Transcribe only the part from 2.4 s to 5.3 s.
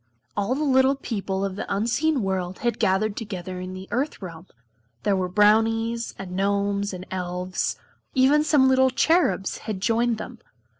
had gathered together in the Earth realm. There were